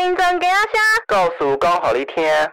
[0.00, 0.78] 新增给阿虾，
[1.08, 2.48] 告诉刚好的一天。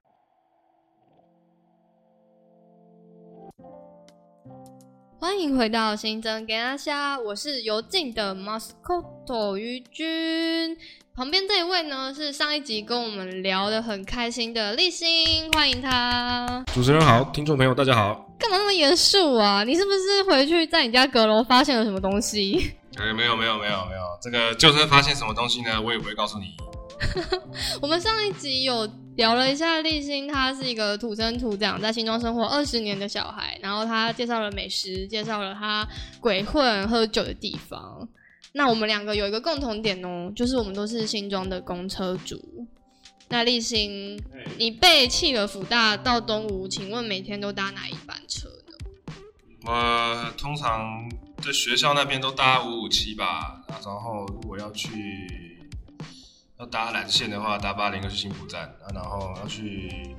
[5.19, 10.75] 欢迎回到新增给阿虾，我是游进的 Moscoto 于君。
[11.15, 16.63] 旁边这一位呢，是上一集跟我们聊得很开心的立新，欢迎他。
[16.73, 18.27] 主持人好，听众朋友大家好。
[18.39, 19.63] 干嘛那么严肃啊？
[19.63, 22.75] 你是不是回去在你家阁楼发现了什么东西？
[22.97, 26.55] 哎，没有没有没有没有，这个就算发现什么东西呢，我也不会告诉你。
[27.81, 35.87] 我们上一集有聊了一下立新，他是一个土生土长在新庄生活二十年的小孩，然后他介绍了美食，介绍了他
[36.19, 38.07] 鬼混喝酒的地方。
[38.53, 42.67] 那我们两个有一个共同点哦，就是我们都是新庄的公车族。
[43.27, 44.17] 那立新，
[44.57, 48.73] 你被弃了福大到东吴，请问每天都搭哪一班车呢？
[49.65, 51.09] 我通常
[51.41, 54.89] 在学校那边都搭五五七吧，然后如果要去
[56.57, 60.15] 要搭蓝线的话，搭八零二去新浦站，然后要去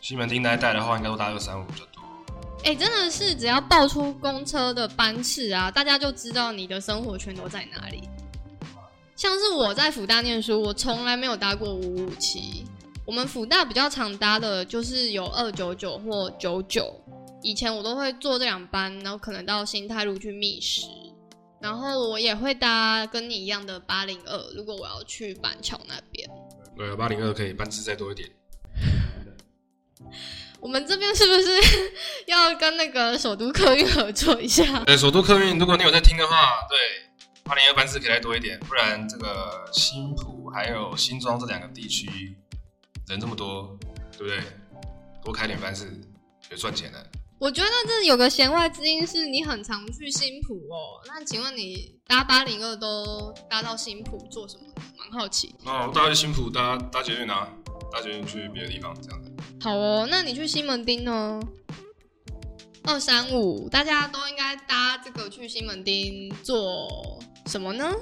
[0.00, 2.02] 西门町那一带的话，应该都搭二三五比较多。
[2.64, 8.08] 哎，真的是只要报出公车的班次啊，大家就知道你的生活圈都在哪里。
[9.16, 12.66] 像是我在辅大念书，我从来没有搭过五五七。
[13.06, 16.94] 我们辅大比较常搭的就是有二九九或九九，
[17.42, 20.86] 以前我都会坐这两班，然后可能到新泰路去觅食。
[21.62, 26.28] 然后我也会搭跟你一样的八零二，如果我要去板桥那边。
[26.76, 28.28] 对，八零二可以班次再多一点。
[30.60, 31.48] 我们这边是不是
[32.26, 34.80] 要跟那个首都客运合作一下？
[34.84, 36.78] 对，首都客运，如果你有在听的话，对，
[37.44, 42.36] 八零二班次可以再多一点，不然这个新浦还有新庄这两个地区
[43.08, 43.78] 人这么多，
[44.18, 44.40] 对不对？
[45.24, 45.88] 多开点班次
[46.50, 47.06] 也赚钱的。
[47.42, 51.02] 我觉得这有个弦外之音，是你很常去新浦哦。
[51.08, 54.66] 那请问你搭八零二都搭到新浦做什么？
[54.96, 55.52] 蛮好奇。
[55.64, 57.52] 哦，搭去新浦搭搭捷运啊，
[57.90, 59.32] 搭捷运去别的地方这样子。
[59.60, 61.40] 好哦，那你去西门町呢？
[62.84, 67.92] 二三五，大家都应该搭这个去西门町做什么呢？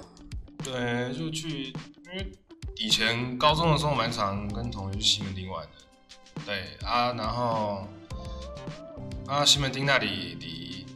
[0.63, 1.69] 对，就去，
[2.05, 2.31] 因为
[2.77, 6.45] 以前高中的时候蛮常跟同学去西门町玩的。
[6.45, 7.89] 对啊，然后
[9.27, 10.87] 啊，西门町那里离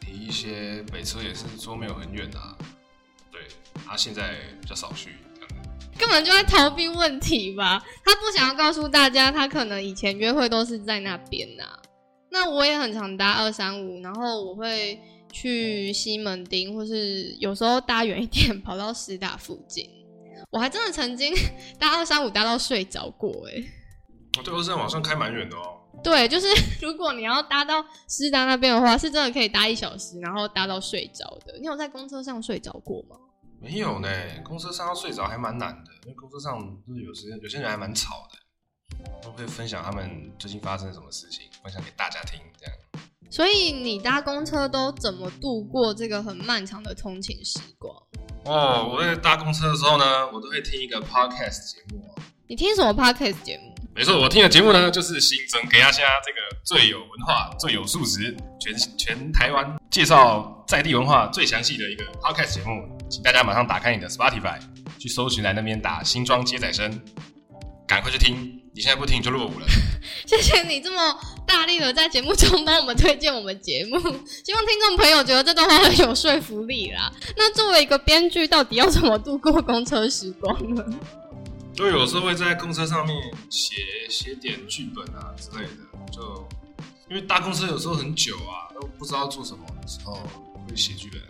[0.00, 2.56] 离一些北车也是说没有很远啊。
[3.30, 3.40] 对，
[3.86, 5.10] 啊，现在比较少去。
[5.98, 7.82] 根本就在逃避问题吧？
[8.04, 11.64] 他不想要告诉大家，他可能以前约会都是在那边呐。
[12.30, 15.00] 那我也很常搭二三五，然后我会
[15.32, 19.88] 去西门町，或是有时候搭远一点，跑到师大附近。
[20.50, 21.32] 我还真的曾经
[21.78, 23.64] 搭二三五搭到睡着过，哎。
[24.38, 25.75] 哦，对，二三好像开蛮远的哦。
[26.06, 26.46] 对，就是
[26.80, 31.58] 如果你要搭到师大那边的话，是真的可以搭一小时，然后搭到睡着的。
[31.58, 33.16] 你有在公车上睡着过吗？
[33.60, 34.08] 没有呢，
[34.44, 42.74] 公车上要睡着还蛮难的，因为公车上就是有时有些人还蛮吵的，都会分享他们最近发生什么事情，分享给大家听这样。
[43.28, 47.92] 所以你搭公车都怎么度过这个很漫长的通勤时光？
[48.44, 52.00] 哦，我在搭公车的时候呢，我都会听一个 podcast 节目。
[52.46, 53.74] 你听什么 podcast 节目？
[53.96, 64.58] 没错，我听的节目呢，就是新增给大家这个最有文化、最有素质、全全台湾介绍在地文化最详细的一个 podcast 节目，请大家马上打开你的 Spotify，
[64.98, 67.00] 去搜寻来那边打新庄接仔声，
[67.88, 69.66] 赶快去听，你现在不听就落伍了。
[70.28, 73.98] 谢谢你这么大力的在节目中帮我们推荐我们节目，
[74.44, 77.10] 希望听众朋友觉得这段话很有说服力啦。
[77.34, 80.84] 那作为一个编剧，到底要怎么度过公车时光呢？
[81.76, 83.14] 就有时候会在公车上面
[83.50, 83.74] 写
[84.08, 86.48] 写点剧本啊之类的，就
[87.06, 90.14] 因为搭公车有时候很久啊，都不知道做什么的时候
[90.66, 91.20] 会写剧本。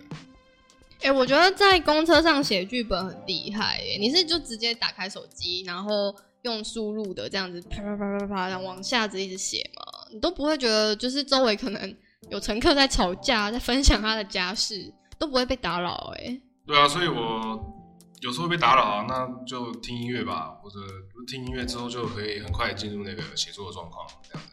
[1.01, 3.97] 哎，我觉得在公车上写剧本很厉害耶！
[3.99, 10.07] 你是就直接打开手机，然后用输入的这样子啪啪啪啪啪，然后往下子一直写吗？
[10.13, 11.95] 你都不会觉得就是周围可能
[12.29, 16.39] 有乘客在吵架，在分享他的家事，都不会被打扰哎。
[16.65, 17.73] 对啊，所以我。
[18.21, 20.79] 有时候会被打扰啊，那就听音乐吧，或者
[21.27, 24.43] 听音乐之后就可以很快进入那个写作的状况，这样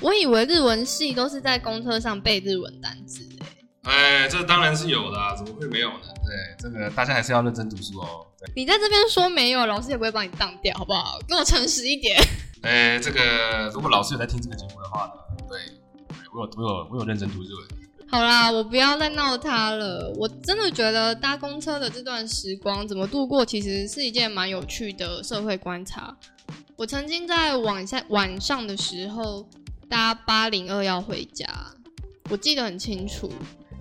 [0.00, 3.28] 我以为日文系都是在公车上背日文单词
[3.82, 6.04] 哎，这当然是有的，啊怎么会没有呢？
[6.24, 8.24] 对，这个大家还是要认真读书哦。
[8.54, 11.18] 你在这边说没有，老师也不会帮你当掉，好不好？
[11.26, 12.16] 跟我诚实一点。
[12.62, 15.12] 哎，这个如果老师有在听这个节目的话呢，
[15.48, 15.58] 对，
[16.32, 17.81] 我有我有我有认真读日文。
[18.12, 20.12] 好啦，我不要再闹他了。
[20.18, 26.14] 我真的觉得搭公车的这段时光怎么度过，其实是一件蛮有趣的社会观察。
[26.76, 29.48] 我曾经在晚下晚上的时候
[29.88, 31.46] 搭八零二要回家，
[32.28, 33.32] 我记得很清楚。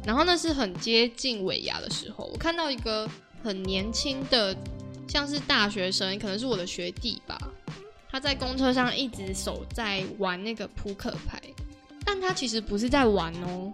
[0.05, 3.05] 然后那是很接近尾牙的时候，我看到一个
[3.43, 4.55] 很年轻的
[5.09, 7.37] 像是大学生，可能是我的学弟吧，
[8.09, 11.37] 他在公车上一直守在玩那个扑克牌，
[12.05, 13.73] 但他其实不是在玩哦，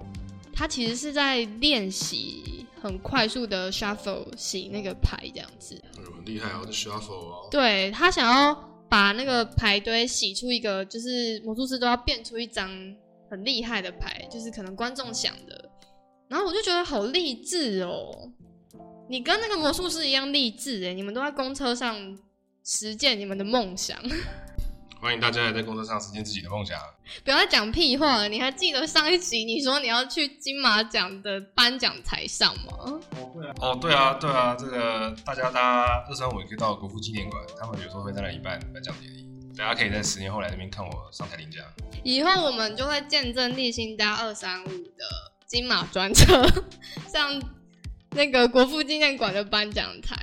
[0.57, 5.80] 他其实是在练习很快速的 shuffle 洗那个牌这样子。
[6.00, 7.48] 哎呦很厉害哦，这 shuffle 哦。
[7.51, 8.56] 对他想要
[8.89, 12.71] 把那个牌堆洗出一个，就是魔术师都要变出一张
[13.30, 15.69] 很厉害的牌，就是可能观众想的。
[16.27, 18.31] 然后我就觉得好励志哦，
[19.07, 22.18] 你跟那个魔术师一样励志哎，你们都在公车上
[22.63, 23.95] 实践你们的梦想，
[24.99, 26.79] 欢迎大家也在工作上实现自己的梦想。
[27.23, 28.27] 不要再讲屁话了。
[28.27, 32.99] 你还记得上一集你说你要去金马奖的颁奖台上吗？
[33.61, 41.63] 哦，对啊，对啊，这个大家大家二三五也可以到国父纪念馆，他们有时候会在那里办颁奖典礼，大家可以在十年后来那边看我上台领奖。
[42.03, 45.05] 以后我们就会见证立新搭二三五的
[45.45, 46.43] 金马专车
[47.07, 47.39] 上
[48.11, 50.17] 那个国父纪念馆的颁奖台。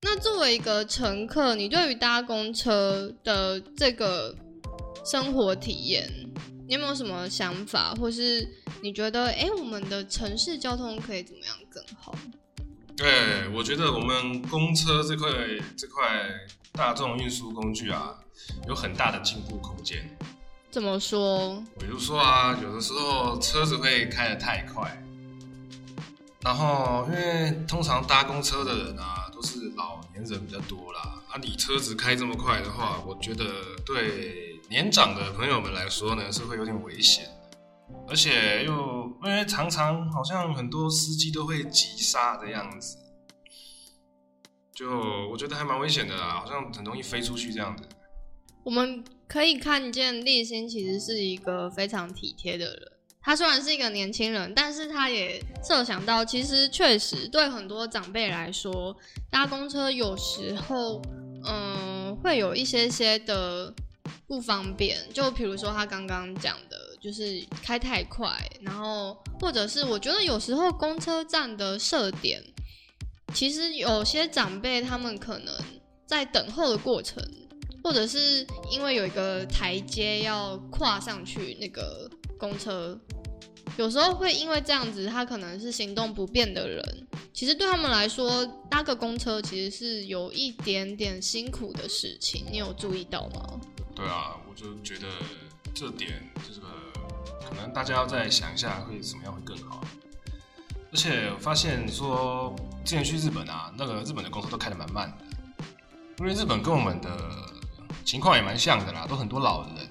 [0.00, 4.34] 那作为一个乘客，你对于搭公车的这个
[5.04, 6.08] 生活体验，
[6.68, 8.48] 你有没有什么想法，或是
[8.80, 12.14] 你觉得，哎、我们的城市交通可以怎么样更好？
[12.96, 15.30] 对，我觉得我们公车这块
[15.76, 16.28] 这块
[16.72, 18.14] 大众运输工具啊，
[18.68, 20.08] 有很大的进步空间。
[20.70, 21.60] 怎么说？
[21.78, 25.02] 比如说啊，有的时候车子会开得太快，
[26.42, 31.22] 然后因为通常搭公车的人啊，都是老年人比较多啦。
[31.28, 33.44] 啊，你车子开这么快的话，我觉得
[33.86, 37.24] 对年长的朋友们来说呢，是会有点危险。
[38.08, 42.98] 而且又因为常常好像很多司机都会急刹的样子，
[44.74, 44.90] 就
[45.30, 47.84] 我觉得还蛮危险的啦，好像很容易飞出去这样子。
[48.64, 52.92] 我们可以看见立新其实是一个非常体贴的人。
[53.20, 58.96] 他虽然是一个年轻人，但是他也设想到，其实确实对很多长辈来说，
[59.30, 61.02] 搭公车有时候，
[61.44, 63.72] 嗯，会有一些些的
[64.26, 64.96] 不方便。
[65.12, 68.30] 就比如说他刚刚讲的，就是开太快，
[68.62, 72.42] 然后或者是我觉得有时候公车站的设点，
[73.34, 75.54] 其实有些长辈他们可能
[76.06, 77.22] 在等候的过程。
[77.80, 82.98] 或者是因为有一个台阶要跨上去，那个公车
[83.76, 92.44] 有时候会因为这样子，他可能是行动不便的人，其实对他们来说，搭个公车其实是有一点点辛苦的事情。
[92.50, 93.60] 你有注意到吗？
[93.94, 95.06] 对啊，我就觉得
[95.74, 96.66] 这点这个
[97.48, 99.84] 可能大家要再想一下，会怎么样会更好。
[100.90, 105.24] 而且我发现说，之前去日本啊，那个日本的公车都开得蛮慢的，
[106.18, 107.10] 因为日本跟我们的
[108.04, 109.87] 情况也蛮像的啦，都很多老人，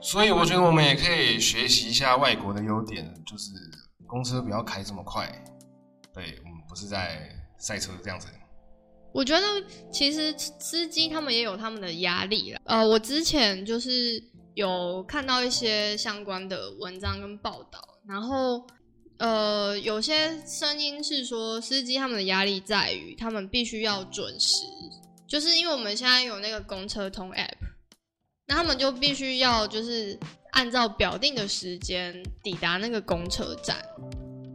[0.00, 3.50] 所以我觉得我们也可以学习一下外国的优点，就是
[4.06, 5.26] 公车不要开这么快。
[6.14, 7.28] 对我们不是在
[7.58, 8.28] 赛车这样子。
[9.12, 9.46] 我觉得
[9.92, 12.60] 其实司机他们也有他们的压力啦。
[12.64, 14.22] 呃，我之前就是
[14.54, 18.64] 有看到一些相关的文章跟报道，然后
[19.18, 24.64] 呃，有些声音是说司机他们的压力在于他们必须要准时，
[25.26, 27.56] 就是因为我们现在有那个公车通 App，
[28.48, 30.18] 那他们就必须要就是
[30.52, 33.76] 按照表定的时间抵达那个公车站，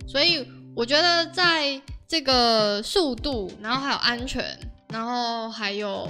[0.07, 0.45] 所以
[0.75, 4.60] 我觉得在这个速度，然后还有安全，
[4.90, 6.10] 然后还有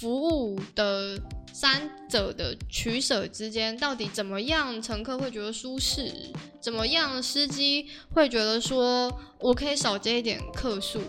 [0.00, 1.18] 服务的
[1.52, 6.12] 三者的取舍之间，到底怎么样乘客会觉得舒适？
[6.60, 11.00] 怎么样司机会觉得说我可以少接一点客数？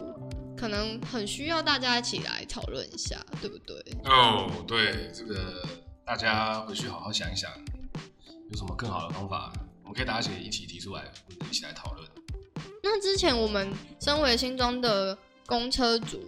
[0.55, 3.75] 可能很需要大家一起来讨论一下，对不对？
[4.05, 5.63] 哦，对，这个
[6.05, 7.49] 大家回去好好想一想，
[8.49, 9.51] 有什么更好的方法，
[9.83, 12.07] 我们可以大家一起一起提出来，或者一起来讨论。
[12.83, 16.19] 那之前我们身为新庄的公车族，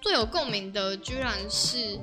[0.00, 1.98] 最有共鸣的居然是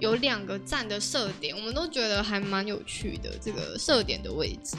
[0.00, 3.38] 有两个站的设点，我们都觉得还蛮有趣的。
[3.40, 4.76] 这个设点的位置，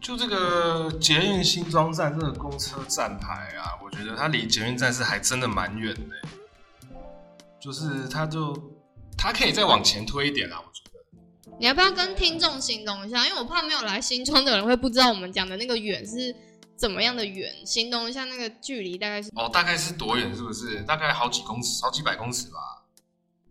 [0.00, 6.94] 就这个捷运新庄站这个公车站牌啊，我觉得它离捷运站是还真的蛮远的，
[7.58, 8.54] 就是它就
[9.16, 10.60] 它可以再往前推一点啊。
[11.58, 13.26] 你要不要跟听众形容一下？
[13.26, 16.34] 因为我怕没有来新庄的人会不知道我们讲的那个远是
[16.76, 20.34] 怎么样的远，形容一下那个距离大概是，哦，大概是多远？
[20.34, 20.82] 是不是？
[20.82, 22.82] 大概好几公尺，好几百公尺吧。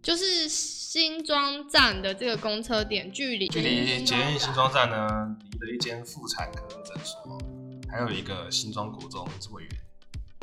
[0.01, 7.39] 就是新庄站的这个公车点距离，距离捷运新庄站呢，离了一间妇产科诊所，
[7.87, 9.69] 还有一个新庄国中这么远，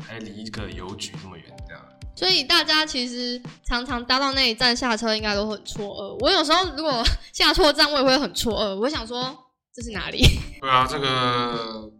[0.08, 1.84] 还离一个邮局那么远，这样。
[2.16, 6.16] 所以大家其实常常搭到那一站下车，应该都很错愕。
[6.20, 8.74] 我有时候如果 下错站，我也会很错愕。
[8.76, 9.36] 我想说
[9.72, 10.18] 这是哪里？
[10.60, 11.90] 对啊，这个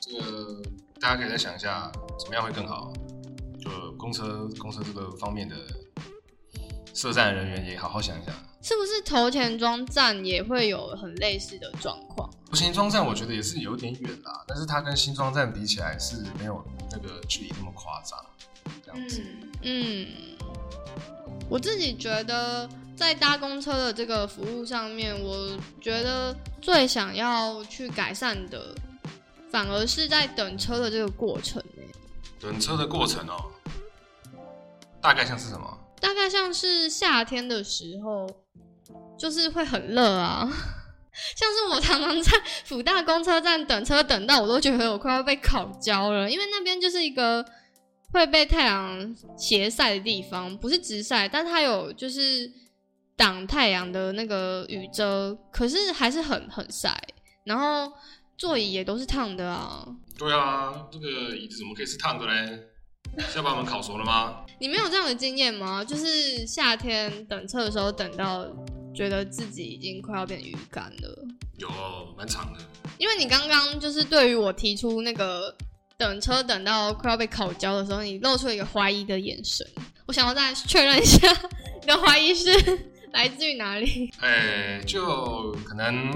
[0.00, 0.62] 这个
[0.98, 2.92] 大家可以再想一下，怎么样会更好？
[3.62, 5.54] 就公车公车这个方面的
[6.94, 8.34] 设站人员也好好想一想。
[8.62, 12.28] 是不是头前庄站也会有很类似的状况？
[12.50, 18.18] 头前庄站我觉得也是有点远啦，但是它跟新庄站比起来是没有那个距离那么夸张，
[18.84, 19.22] 这样子。
[19.62, 20.08] 嗯，
[21.48, 28.74] 我自己觉得在搭公车的这个服务上面，我觉得最想要去改善的，
[29.52, 31.82] 反而是在等车的这个过程呢。
[32.40, 33.44] 等车的过程哦，
[35.00, 35.78] 大概像是什么？
[36.00, 38.28] 大概像是夏天的时候。
[39.16, 40.50] 就是会很热啊，
[41.36, 42.32] 像是我常常在
[42.64, 47.44] 辅大公车站等车，等到我都觉得我快要被烤焦了，因为那边就是一个
[48.12, 52.50] 会被太阳斜晒的地方，不是直晒，但它有就是
[53.16, 56.96] 挡太阳的那个雨遮，可是还是很很晒，
[57.44, 57.92] 然后
[58.38, 59.86] 座椅也都是烫的啊。
[60.16, 62.60] 对啊，这个椅子怎么可以是烫的嘞？
[63.28, 64.44] 是要把我们烤熟了吗？
[64.60, 65.84] 你没有这样的经验吗？
[65.84, 68.46] 就是夏天等车的时候等到。
[69.00, 71.24] 觉得自己已经快要变鱼干了，
[71.56, 71.70] 有
[72.18, 72.60] 蛮长的。
[72.98, 75.56] 因为你刚刚就是对于我提出那个
[75.96, 79.66] 等车等到快要被烤焦的时候，你露出了一个怀疑的眼神。
[80.04, 81.32] 我想要再确认一下，
[81.80, 82.50] 你的怀疑是
[83.12, 84.12] 来自于哪里？
[84.20, 86.12] 哎，就可能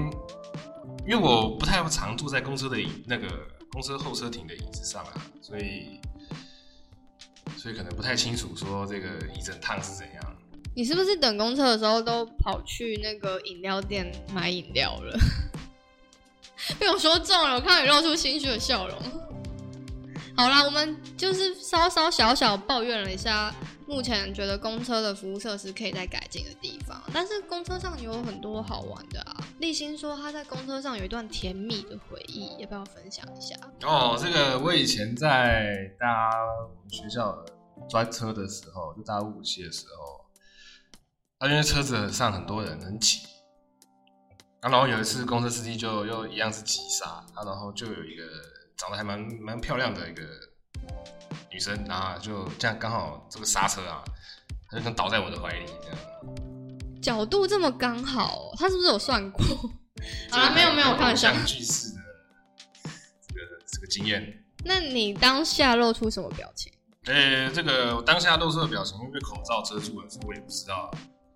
[1.07, 3.27] 因为我不太常坐在公车的椅那个
[3.71, 5.99] 公车候车亭的椅子上啊，所以
[7.57, 10.24] 所以可能不太清楚说这个一整趟是怎样。
[10.75, 15.17] 你是不是等公车的时候都跑去那个饮料店买饮料了？
[16.77, 18.97] 被我说中了，我看到你露出心虚的笑容。
[20.35, 23.55] 好啦，我们就是稍稍小小抱怨了一下，
[23.87, 27.01] 目前觉得公车的服务设施可以再改进的地方。
[27.13, 29.37] 但是公车上有很多好玩的啊！
[29.59, 33.55] 立新说他在公车上有一段甜蜜的回忆，要不要分享一下？
[33.83, 36.29] 哦，这个我以前在搭
[36.89, 37.33] 学校
[37.89, 40.24] 专车的时候，就搭五七的时候。
[41.39, 43.19] 他因为车子上很多人很挤，
[44.61, 48.23] 啊然后有一次公车司机就又一样是急刹，啊，然后就有一个
[48.77, 50.23] 长得还蛮蛮漂亮的一个
[51.51, 54.03] 女生，然后就这样刚好这个刹车啊，
[54.69, 55.97] 她就能倒在我的怀里，这样
[57.01, 59.43] 角度这么刚好，他是不是有算过？
[60.31, 61.31] 啊，没有没有，开玩笑。
[61.45, 62.01] 巨式的
[63.27, 64.43] 这个这个经验。
[64.63, 66.73] 那你当下露出什么表情？
[67.05, 70.89] 呃，这个当下露出的表情，因为被口罩遮住了，我也不知道。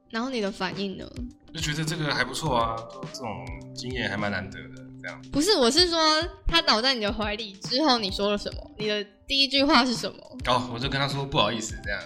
[0.10, 1.06] 然后你的反应呢？
[1.54, 2.76] 就觉得这个还不错啊，
[3.12, 4.86] 这种经验还蛮难得的。
[5.02, 8.72] 这样不是，我是说他倒在你的怀里之后，你说了什么？
[8.78, 10.38] 你的第一句话是什么？
[10.46, 12.02] 哦，我就跟他说不好意思，这样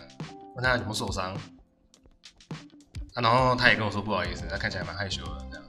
[0.55, 1.33] 问他有没有受伤。
[1.33, 5.65] 啊，然后他也跟我说不好意思，他看起来蛮害羞的，这样。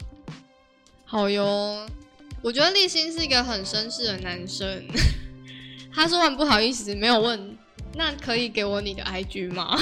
[1.05, 1.87] 好哟，
[2.43, 4.87] 我觉得立新是一个很绅士的男生。
[5.95, 7.57] 他说完不好意思，没有问，
[7.95, 9.79] 那可以给我你的 IG 吗？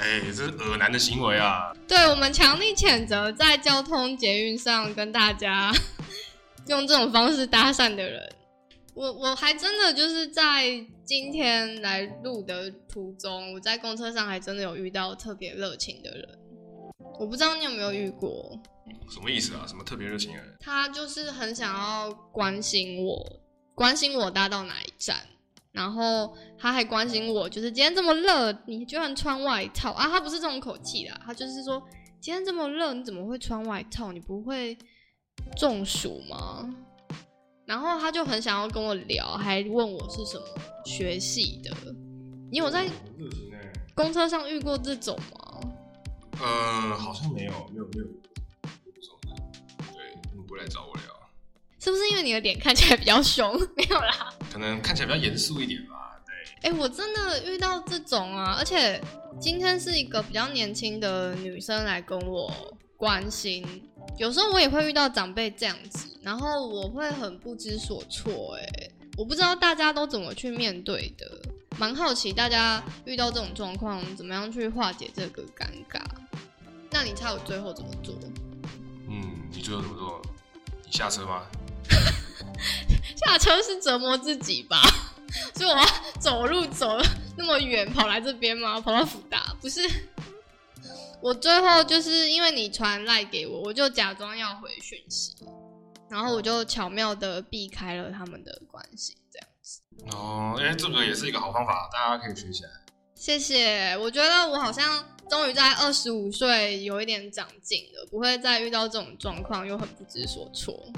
[0.00, 1.72] 哎，这是恶男的行为啊！
[1.86, 5.70] 对我们强力谴责在交通捷运上跟大家
[6.68, 8.32] 用这种方式搭讪的人。
[8.94, 10.64] 我我还真的就是在
[11.04, 16.26] 今天来录的途中，我在公车上还真的有遇到特别热情的人。
[17.18, 18.58] 我不知道你有没有遇过？
[19.10, 19.64] 什么意思啊？
[19.66, 20.56] 什么特别热情的人？
[20.60, 23.40] 他就是很想要关心我，
[23.74, 25.16] 关心我搭到哪一站。
[25.72, 30.08] 然后他还关心我，就是今天这么热，你居然穿外套啊？
[30.08, 31.80] 他不是这种口气啦，他就是说
[32.20, 34.12] 今天这么热，你怎么会穿外套？
[34.12, 34.76] 你不会
[35.56, 36.68] 中暑吗？
[37.64, 40.44] 然后他就很想要跟我聊，还问我是什么
[40.84, 41.70] 学系的。
[42.50, 42.90] 你有在
[43.94, 45.60] 公车上遇过这种吗？
[46.40, 48.04] 呃，好像没有，没有，没有
[49.92, 51.19] 对，他们不来找我聊。
[51.80, 53.58] 是不是因为你的脸看起来比较凶？
[53.74, 56.20] 没有啦，可能看起来比较严肃一点吧。
[56.26, 59.00] 对，哎，我真的遇到这种啊，而且
[59.40, 62.52] 今天是一个比较年轻的女生来跟我
[62.98, 63.66] 关心。
[64.18, 68.58] 有时候我也会遇到长辈这样子，然后我会很不知所措。
[68.58, 71.40] 哎，我不知道大家都怎么去面对的，
[71.78, 76.02] 蛮好奇大家遇到这种状况怎么样去化解这个尴尬。
[76.90, 78.14] 那你猜我最后怎么做？
[79.08, 80.20] 嗯，你最后怎么做？
[80.84, 81.44] 你下车吗？
[83.16, 84.80] 下车是折磨自己吧？
[85.54, 85.86] 所以我要
[86.18, 86.98] 走路走
[87.36, 88.80] 那么远跑来这边吗？
[88.80, 89.80] 跑到福大不是？
[91.22, 95.34] 我最后就是因为你传赖给我，我就假装要回讯息，
[96.08, 99.82] 然后我就巧妙的避开了他们的关系，这样子。
[100.16, 102.70] 哦，哎，这个也是一个好方法，大家可以学起来。
[103.14, 110.90] 谢谢，我觉得我好像终于在二十五岁有一点长进了，不会再遇到这种状况又很不知所措。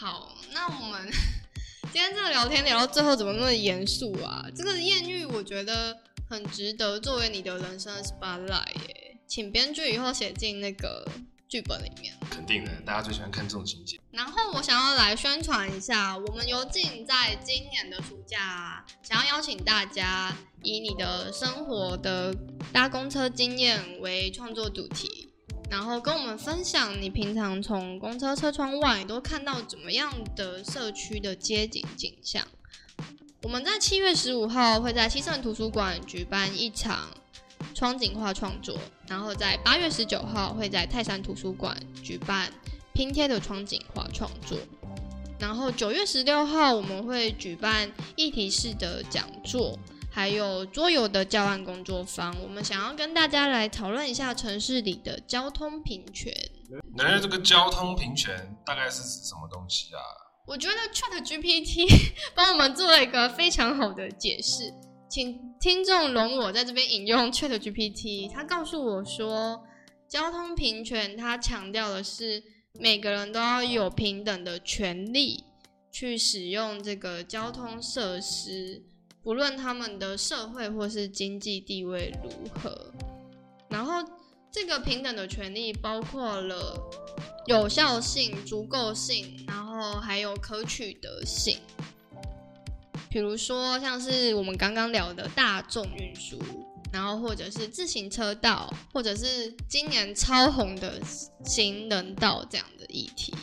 [0.00, 1.10] 好，那我们
[1.92, 4.46] 今天这个聊天聊到最后怎么那么严肃啊？
[4.54, 5.98] 这个艳遇我觉得
[6.30, 11.04] 很值得作为你的人生 spotlight 耶，请编剧以后写进那个
[11.48, 12.14] 剧本里面。
[12.30, 13.98] 肯定的，大家最喜欢看这种情节。
[14.12, 22.32] 然后我想要来宣传一下，我们尤静在今年的暑假，想要邀请大家以你的生活的
[22.72, 25.27] 搭公车经验为创作主题，
[25.70, 32.46] 然后跟我们分享你平常从公车车窗外都看到怎么样的社区的街景景象。
[33.42, 37.08] 我们在七月十五号会在西城图书馆举办一场
[37.74, 42.52] 窗景画创作，然后在八月十九号会在泰山图书馆举办
[42.92, 44.58] 拼贴的窗景画创作，
[45.38, 49.78] 然后九月十六号我们会举办议题式的讲座，
[50.18, 52.34] 还有桌游的教案工作坊。
[52.42, 56.34] 我们想要跟大家来讨论一下城市里的交通平权。
[56.96, 58.34] 那这个交通平权
[58.66, 60.02] 大概是指什么东西啊？
[60.44, 61.86] 我觉得 Chat GPT
[62.34, 64.74] 帮我们做了一个非常好的解释，
[65.08, 69.62] 请听众容我在这边引用 Chat GPT，他告诉我说，
[70.08, 75.44] 交通平权它强调的是每个人都要有平等的权利
[75.92, 78.82] 去使用这个交通设施，
[79.22, 82.92] 不论他们的社会或是经济地位如何，
[83.68, 84.02] 然后
[84.50, 86.80] 这个平等的权利包括了
[87.46, 91.58] 有效性、足够性，然后还有可取得性。
[93.10, 96.38] 比如说，像是我们刚刚聊的大众运输，
[96.92, 101.00] 然后或者是自行车道，或者是今年超红的
[101.44, 103.34] 行人道这样的议题。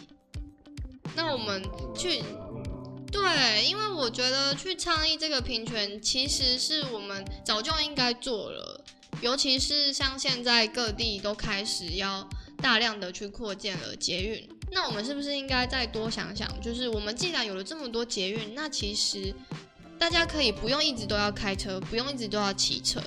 [1.16, 1.64] 那我们
[1.96, 2.24] 去
[3.34, 8.84] 对，因为我觉得去倡议这个平权，其实是我们早就应该做了，
[9.22, 12.28] 尤其是像现在各地都开始要
[12.62, 16.50] 大量的去扩建了捷运，那我们是不是应该再多想想？
[16.62, 19.34] 就是我们既然有了这么多捷运，那其实
[19.98, 23.02] 大家可以不用一直都要开车，不用一直都要骑车，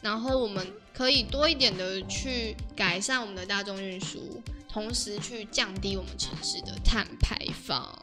[0.00, 7.96] 然后我们可以多一点的去改善我们的大众运输，同时去降低我们城市的碳排放。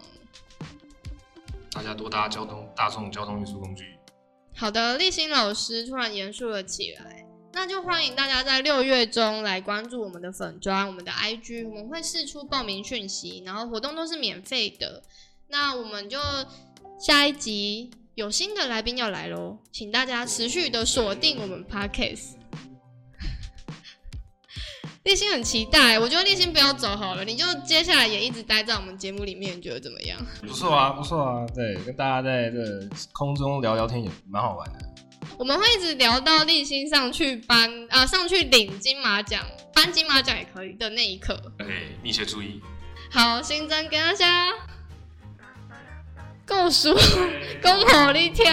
[1.76, 3.84] 大家多搭交通大众交通运输工具。
[4.56, 15.04] 好的，立新老师突然严肃了起来，那就欢迎大家在六月中来关注我们的粉砖、我们的 IG，我们会释出报名讯息，然后活动都是免费的。
[15.50, 16.18] 那我们就
[16.98, 22.36] 下一集有新的来宾要来喽，请大家持续的锁定我们 Podcast。
[25.06, 30.20] 立新很期待，我觉得立新不要走好了，你就接下来也一直待在我们节目里面，你觉得怎么样？
[30.42, 32.58] 不错啊，不错啊，对，跟大家在这
[33.12, 34.80] 空中聊聊天也蛮好玩的。
[35.38, 41.40] 我们会一直聊到立新上去颁啊、上去领金马奖，颁金马奖也可以的那一刻。
[41.60, 41.68] 对，
[42.02, 42.60] 密切注意。
[43.12, 44.52] 好，新增给大家
[46.48, 46.96] 够熟，
[47.62, 48.44] 恭候你听。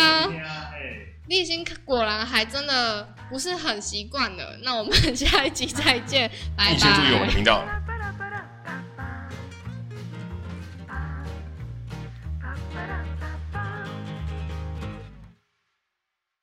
[1.29, 6.73] 立新果然还真的不是很习惯的，那我们 下一集再见，拜拜。
[6.73, 7.65] 密切注意我们的频道。